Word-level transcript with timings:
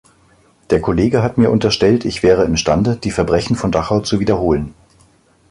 Der 0.71 0.81
Kollege 0.81 1.21
hat 1.21 1.37
mir 1.37 1.51
unterstellt, 1.51 2.05
ich 2.05 2.23
wäre 2.23 2.43
imstande, 2.43 2.95
die 2.95 3.11
Verbrechen 3.11 3.55
von 3.55 3.71
Dachau 3.71 3.99
zu 3.99 4.19
wiederholen. 4.19 4.73